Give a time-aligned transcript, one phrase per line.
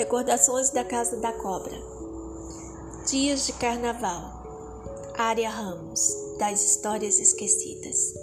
[0.00, 1.78] Recordações da Casa da Cobra.
[3.06, 5.12] Dias de Carnaval.
[5.18, 6.00] Ária Ramos,
[6.38, 8.14] das Histórias Esquecidas.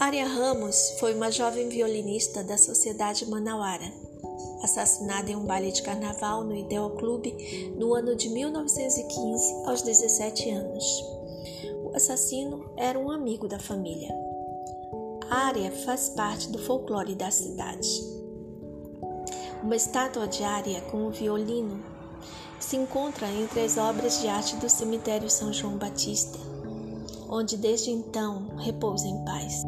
[0.00, 3.88] Ária Ramos foi uma jovem violinista da Sociedade Manauara,
[4.64, 10.50] assassinada em um baile de carnaval no Ideal Clube no ano de 1915, aos 17
[10.50, 10.84] anos.
[11.84, 14.12] O assassino era um amigo da família.
[15.30, 18.23] Área faz parte do folclore da cidade.
[19.64, 20.44] Uma estátua de
[20.82, 21.82] com o violino
[22.60, 26.38] se encontra entre as obras de arte do cemitério São João Batista,
[27.30, 29.62] onde desde então repousa em paz.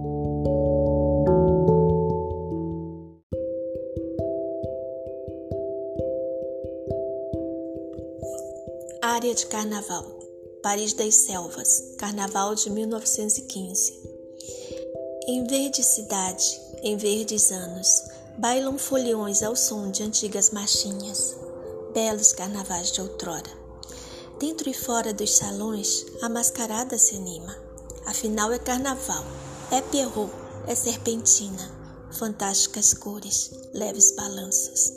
[9.03, 10.05] Área de Carnaval
[10.63, 13.95] Paris das Selvas, Carnaval de 1915.
[15.27, 18.03] Em verde cidade, em verdes anos,
[18.38, 21.34] Bailam foliões ao som de antigas marchinhas,
[21.95, 23.51] belos carnavais de outrora.
[24.38, 27.57] Dentro e fora dos salões, a mascarada se anima.
[28.04, 29.24] Afinal é carnaval,
[29.70, 30.30] é pierrot,
[30.66, 31.70] é serpentina,
[32.12, 34.92] fantásticas cores, leves balanços.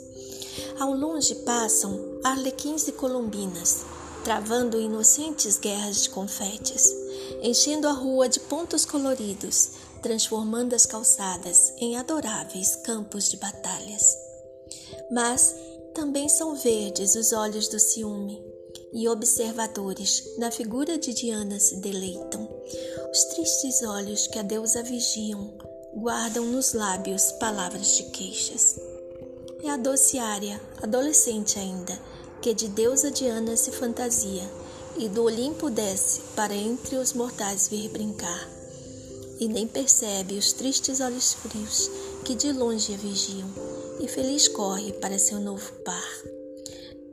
[0.78, 3.86] Ao longe passam arlequins e colombinas,
[4.22, 6.94] travando inocentes guerras de confetes,
[7.40, 9.70] enchendo a rua de pontos coloridos,
[10.02, 14.16] transformando as calçadas em adoráveis campos de batalhas.
[15.10, 15.54] Mas
[15.94, 18.42] também são verdes os olhos do ciúme,
[18.92, 22.48] e observadores na figura de Diana se deleitam.
[23.10, 25.52] Os tristes olhos que a deusa vigiam
[25.94, 28.78] guardam nos lábios palavras de queixas.
[29.62, 31.96] É a doce área, adolescente ainda,
[32.40, 34.48] que de deusa Diana se fantasia
[34.96, 38.59] e do Olimpo desce para entre os mortais vir brincar
[39.40, 41.90] e nem percebe os tristes olhos frios
[42.24, 43.48] que de longe a vigiam,
[43.98, 46.10] e feliz corre para seu novo par.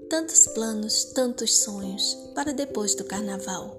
[0.09, 3.77] Tantos planos, tantos sonhos para depois do carnaval.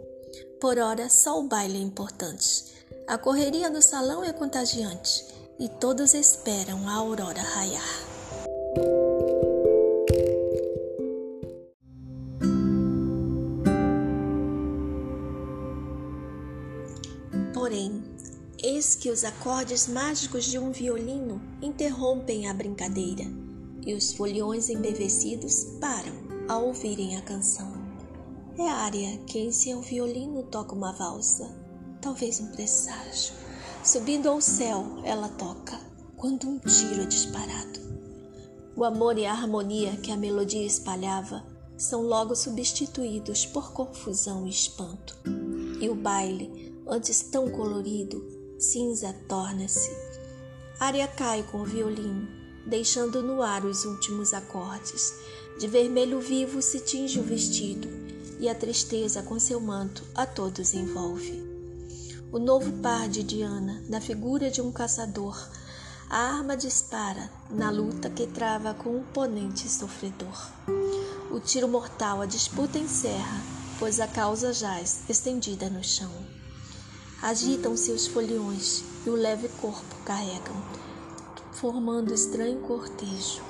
[0.61, 2.65] Por ora, só o baile é importante.
[3.07, 5.27] A correria no salão é contagiante
[5.59, 8.09] e todos esperam a aurora raiar.
[17.55, 18.03] Porém,
[18.61, 23.23] Eis que os acordes mágicos de um violino interrompem a brincadeira
[23.87, 26.13] e os foliões embevecidos param
[26.49, 27.73] ao ouvirem a canção.
[28.59, 31.49] É Ária que em seu violino toca uma valsa,
[32.01, 33.33] talvez um presságio.
[33.85, 35.79] Subindo ao céu, ela toca,
[36.17, 37.79] quando um tiro é disparado.
[38.75, 41.47] O amor e a harmonia que a melodia espalhava
[41.77, 45.17] são logo substituídos por confusão e espanto.
[45.81, 49.91] E o baile, antes tão colorido, cinza torna-se.
[50.81, 52.29] Área cai com o violino,
[52.67, 55.15] deixando no ar os últimos acordes.
[55.61, 57.89] De vermelho vivo se tinge o vestido,
[58.41, 61.47] e a tristeza com seu manto a todos envolve.
[62.33, 65.37] O novo par de Diana, na figura de um caçador,
[66.11, 70.51] a arma dispara na luta que trava com o ponente sofredor.
[71.31, 73.41] O tiro mortal a disputa encerra,
[73.79, 76.38] pois a causa jaz estendida no chão.
[77.21, 80.55] Agitam-se os foliões e o leve corpo carregam,
[81.51, 83.43] formando estranho cortejo.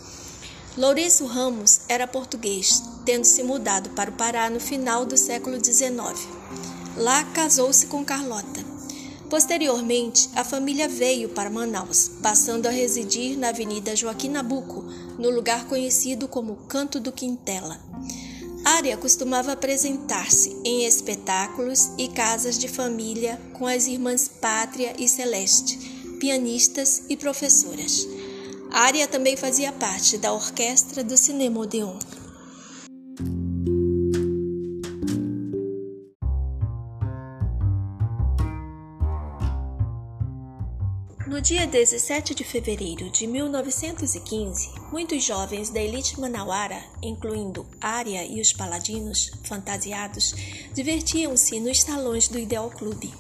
[0.77, 5.97] Lourenço Ramos era português, tendo se mudado para o Pará no final do século XIX.
[6.95, 8.66] Lá casou-se com Carlota.
[9.29, 14.85] Posteriormente, a família veio para Manaus, passando a residir na Avenida Joaquim Nabuco,
[15.19, 17.81] no lugar conhecido como Canto do Quintela.
[18.65, 25.77] Área costumava apresentar-se em espetáculos e casas de família com as irmãs Pátria e Celeste,
[26.21, 28.07] pianistas e professoras.
[28.71, 31.97] Área também fazia parte da orquestra do Cinema Odeon.
[41.27, 48.41] No dia 17 de fevereiro de 1915, muitos jovens da elite manauara, incluindo Ária e
[48.41, 50.33] os paladinos fantasiados,
[50.73, 53.13] divertiam-se nos salões do Ideal Clube.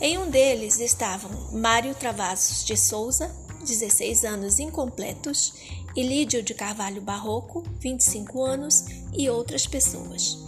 [0.00, 5.52] Em um deles estavam Mário Travassos de Souza, 16 anos incompletos,
[5.94, 10.38] e Lídio de Carvalho Barroco, 25 anos, e outras pessoas.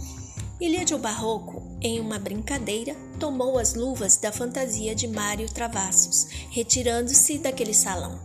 [0.58, 7.74] Ilídio Barroco, em uma brincadeira, tomou as luvas da fantasia de Mário Travassos, retirando-se daquele
[7.74, 8.20] salão.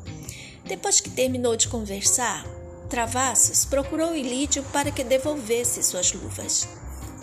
[0.65, 2.45] Depois que terminou de conversar,
[2.89, 6.67] Travassos procurou Ilídio para que devolvesse suas luvas.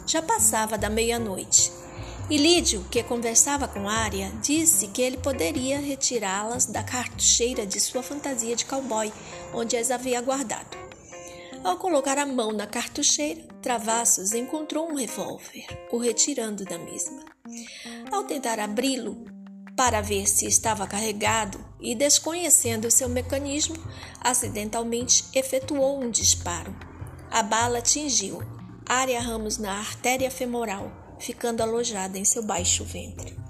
[0.06, 1.70] Já passava da meia-noite.
[2.31, 8.56] Ilídio, que conversava com Ária, disse que ele poderia retirá-las da cartucheira de sua fantasia
[8.56, 9.12] de cowboy,
[9.52, 10.81] onde as havia guardado.
[11.64, 17.23] Ao colocar a mão na cartucheira, Travassos encontrou um revólver, o retirando da mesma.
[18.11, 19.25] Ao tentar abri-lo
[19.76, 23.76] para ver se estava carregado e desconhecendo seu mecanismo,
[24.20, 26.75] acidentalmente efetuou um disparo.
[27.31, 28.41] A bala atingiu
[28.85, 33.42] área Ramos na artéria femoral, ficando alojada em seu baixo ventre.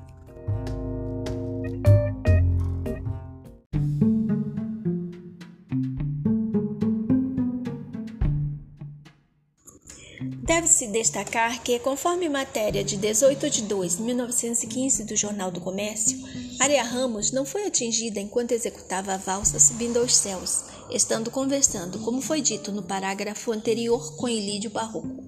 [10.25, 16.19] Deve-se destacar que, conforme matéria de 18 de 2 de 1915 do Jornal do Comércio,
[16.61, 22.21] Aria Ramos não foi atingida enquanto executava a valsa subindo aos céus, estando conversando, como
[22.21, 25.25] foi dito no parágrafo anterior, com Ilídio Barroco.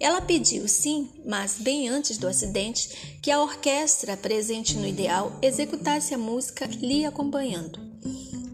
[0.00, 6.12] Ela pediu, sim, mas bem antes do acidente, que a orquestra presente no ideal executasse
[6.12, 7.85] a música lhe acompanhando.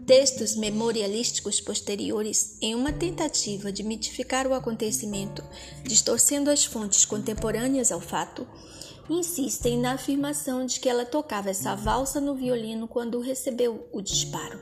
[0.05, 5.41] Textos memorialísticos posteriores, em uma tentativa de mitificar o acontecimento,
[5.83, 8.45] distorcendo as fontes contemporâneas ao fato,
[9.09, 14.59] insistem na afirmação de que ela tocava essa valsa no violino quando recebeu o disparo.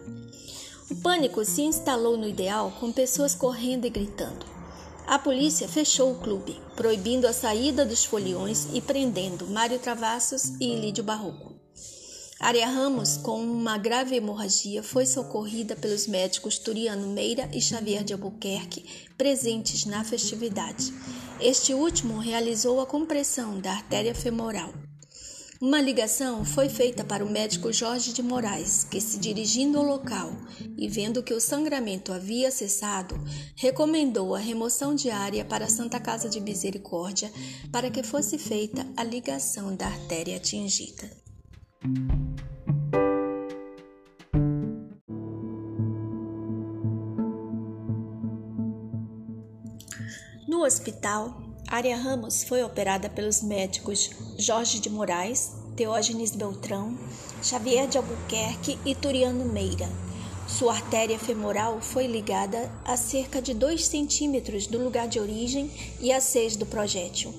[0.91, 4.45] O pânico se instalou no ideal com pessoas correndo e gritando.
[5.07, 10.75] A polícia fechou o clube, proibindo a saída dos foliões e prendendo Mário Travassos e
[10.75, 11.50] Lídio Barroco.
[12.41, 18.13] Aria Ramos, com uma grave hemorragia, foi socorrida pelos médicos Turiano Meira e Xavier de
[18.13, 18.83] Albuquerque,
[19.15, 20.91] presentes na festividade.
[21.39, 24.73] Este último realizou a compressão da artéria femoral.
[25.61, 30.31] Uma ligação foi feita para o médico Jorge de Moraes, que, se dirigindo ao local
[30.75, 33.23] e vendo que o sangramento havia cessado,
[33.55, 37.31] recomendou a remoção diária para a Santa Casa de Misericórdia
[37.71, 41.20] para que fosse feita a ligação da artéria atingida.
[41.83, 41.87] No
[50.63, 51.35] hospital,
[51.67, 56.95] Aria Ramos foi operada pelos médicos Jorge de Moraes, Teógenes Beltrão,
[57.41, 59.89] Xavier de Albuquerque e Turiano Meira.
[60.47, 66.13] Sua artéria femoral foi ligada a cerca de 2 centímetros do lugar de origem e
[66.13, 67.33] a 6 do projétil.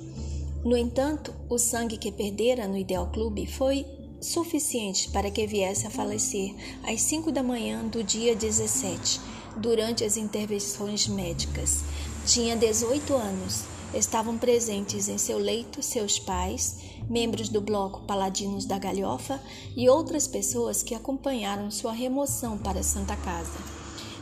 [0.65, 5.91] No entanto, o sangue que perdera no Ideal Clube foi suficiente para que viesse a
[5.91, 9.21] falecer às 5 da manhã do dia 17,
[9.57, 11.83] durante as intervenções médicas.
[12.25, 13.65] Tinha 18 anos.
[13.93, 16.79] Estavam presentes em seu leito seus pais,
[17.11, 19.39] membros do bloco Paladinos da Galhofa
[19.77, 23.59] e outras pessoas que acompanharam sua remoção para a Santa Casa.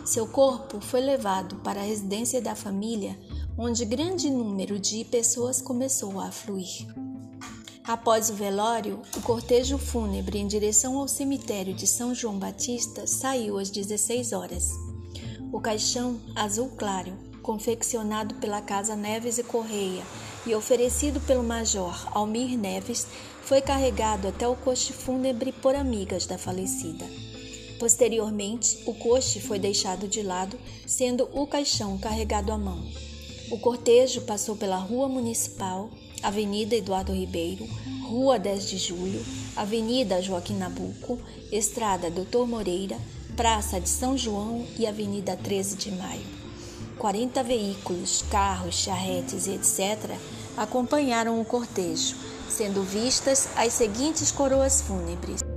[0.05, 3.17] Seu corpo foi levado para a residência da família,
[3.57, 7.10] onde grande número de pessoas começou a afluir.
[7.91, 13.59] Após o velório, o cortejo fúnebre em direção ao cemitério de São João Batista saiu
[13.59, 14.71] às 16 horas.
[15.53, 20.05] O caixão azul claro, confeccionado pela Casa Neves e Correia
[20.47, 23.09] e oferecido pelo Major Almir Neves,
[23.43, 27.05] foi carregado até o coche fúnebre por amigas da falecida.
[27.81, 30.57] Posteriormente, o coche foi deixado de lado,
[30.87, 32.87] sendo o caixão carregado à mão.
[33.51, 35.91] O cortejo passou pela rua municipal
[36.23, 37.67] Avenida Eduardo Ribeiro,
[38.03, 39.25] Rua 10 de Julho,
[39.57, 41.19] Avenida Joaquim Nabuco,
[41.51, 42.99] Estrada Doutor Moreira,
[43.37, 46.41] Praça de São João e Avenida 13 de Maio.
[46.99, 50.15] 40 veículos, carros, charretes e etc.
[50.57, 52.15] acompanharam o cortejo,
[52.49, 55.50] sendo vistas as seguintes coroas fúnebres.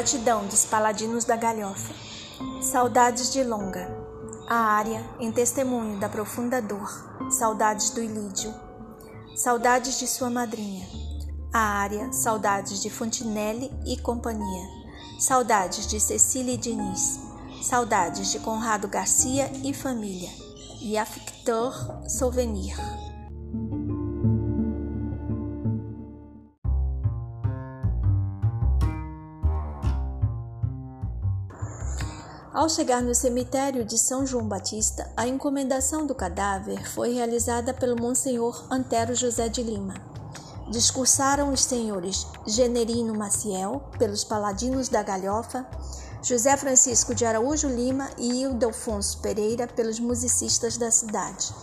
[0.00, 1.92] Gratidão dos Paladinos da Galhofa.
[2.62, 3.86] Saudades de Longa.
[4.48, 6.88] A área em testemunho da profunda dor.
[7.30, 8.50] Saudades do Ilídio.
[9.36, 10.88] Saudades de sua madrinha.
[11.52, 14.66] A área Saudades de Fontinelli e companhia.
[15.18, 17.20] Saudades de Cecília e Diniz.
[17.62, 20.30] Saudades de Conrado Garcia e família.
[20.80, 21.74] E Afector
[22.08, 22.74] Souvenir.
[32.52, 37.94] Ao chegar no cemitério de São João Batista, a encomendação do cadáver foi realizada pelo
[37.94, 39.94] Monsenhor Antero José de Lima.
[40.68, 45.64] Discursaram os senhores Generino Maciel, pelos Paladinos da Galhofa,
[46.24, 51.54] José Francisco de Araújo Lima e Ildefonso Pereira, pelos musicistas da cidade.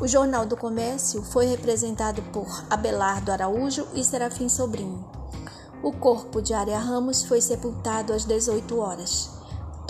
[0.00, 5.04] O Jornal do Comércio foi representado por Abelardo Araújo e Serafim Sobrinho.
[5.82, 9.39] O corpo de Aria Ramos foi sepultado às 18 horas.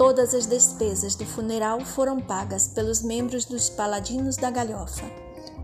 [0.00, 5.04] Todas as despesas do funeral foram pagas pelos membros dos Paladinos da Galhofa.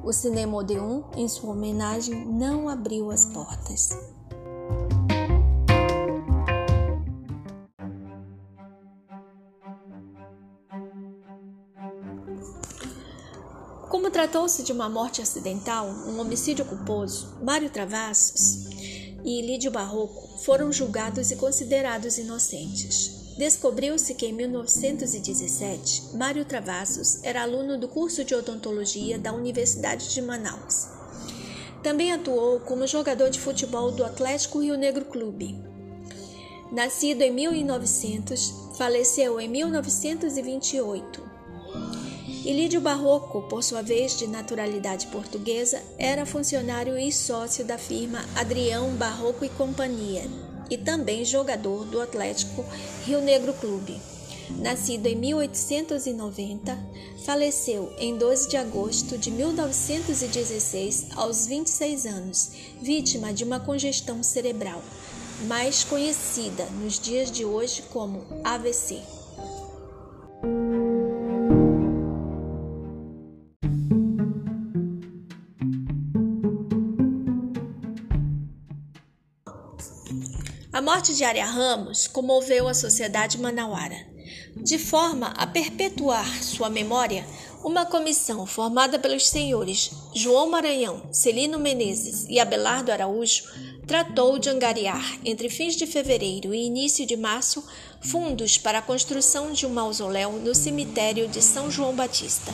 [0.05, 3.89] O Cinema Odeon, em sua homenagem, não abriu as portas.
[13.89, 18.67] Como tratou-se de uma morte acidental, um homicídio culposo, Mário Travassos
[19.25, 23.26] e Lídio Barroco foram julgados e considerados inocentes.
[23.37, 30.23] Descobriu-se que em 1917, Mário Travassos era aluno do curso de odontologia da Universidade de
[30.23, 30.89] Manaus.
[31.83, 35.55] Também atuou como jogador de futebol do Atlético Rio Negro Clube.
[36.73, 41.23] Nascido em 1900, faleceu em 1928.
[42.47, 48.91] Ilídio Barroco, por sua vez de naturalidade portuguesa, era funcionário e sócio da firma Adrião
[48.95, 50.25] Barroco e Companhia,
[50.71, 52.65] e também jogador do Atlético
[53.05, 54.01] Rio Negro Clube.
[54.51, 56.79] Nascido em 1890,
[57.25, 64.83] faleceu em 12 de agosto de 1916, aos 26 anos, vítima de uma congestão cerebral,
[65.47, 69.16] mais conhecida nos dias de hoje como AVC.
[80.87, 84.07] Morte de Aria Ramos comoveu a sociedade manauara.
[84.57, 87.27] De forma a perpetuar sua memória,
[87.65, 93.43] uma comissão formada pelos senhores João Maranhão, Celino Menezes e Abelardo Araújo
[93.85, 97.67] tratou de angariar, entre fins de fevereiro e início de março,
[98.01, 102.53] fundos para a construção de um mausoléu no cemitério de São João Batista.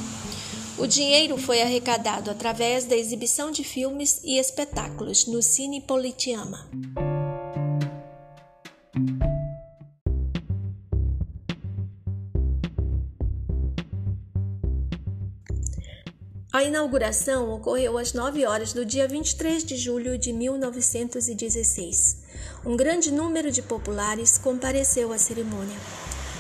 [0.79, 6.67] O dinheiro foi arrecadado através da exibição de filmes e espetáculos no Cine Politeama.
[16.53, 22.19] A inauguração ocorreu às 9 horas do dia 23 de julho de 1916.
[22.63, 25.79] Um grande número de populares compareceu à cerimônia.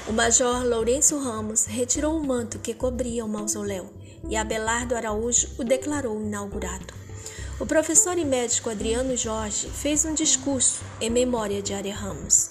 [0.07, 3.91] O major Lourenço Ramos retirou o manto que cobria o mausoléu
[4.29, 6.93] e Abelardo Araújo o declarou inaugurado.
[7.59, 12.51] O professor e médico Adriano Jorge fez um discurso em memória de Aria Ramos.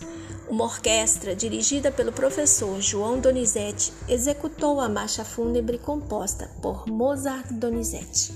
[0.51, 8.33] Uma orquestra, dirigida pelo professor João Donizete, executou a marcha fúnebre composta por Mozart Donizete.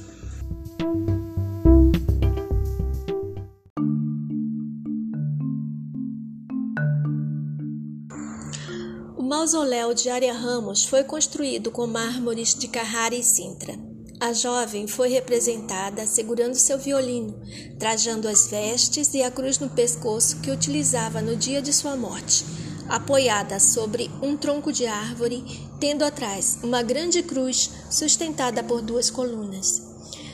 [9.18, 13.78] O mausoléu de Aria Ramos foi construído com mármores de Carrara e Sintra.
[14.26, 17.40] A jovem foi representada segurando seu violino,
[17.78, 22.44] trajando as vestes e a cruz no pescoço que utilizava no dia de sua morte,
[22.90, 25.44] apoiada sobre um tronco de árvore,
[25.80, 29.84] tendo atrás uma grande cruz sustentada por duas colunas.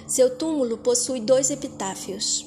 [0.07, 2.45] Seu túmulo possui dois epitáfios.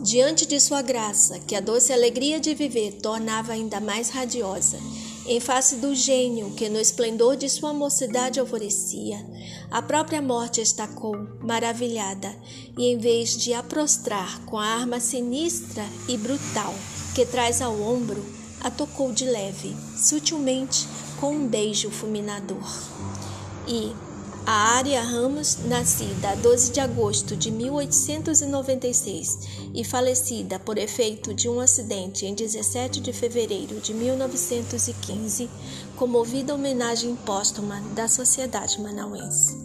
[0.00, 4.78] Diante de sua graça, que a doce alegria de viver tornava ainda mais radiosa,
[5.24, 9.24] Em face do gênio que no esplendor de sua mocidade alvorecia,
[9.70, 12.34] a própria morte estacou, maravilhada,
[12.76, 16.74] e em vez de a prostrar com a arma sinistra e brutal
[17.14, 18.24] que traz ao ombro,
[18.60, 20.88] a tocou de leve, sutilmente,
[21.20, 22.66] com um beijo fulminador.
[23.68, 23.92] E,
[24.44, 29.38] a Ária Ramos, nascida 12 de agosto de 1896
[29.72, 35.48] e falecida por efeito de um acidente em 17 de fevereiro de 1915,
[35.96, 39.61] comovida homenagem póstuma da sociedade manauense.